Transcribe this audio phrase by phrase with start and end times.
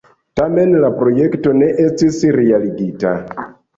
[0.39, 3.13] Tamen la projekto ne estis realigita.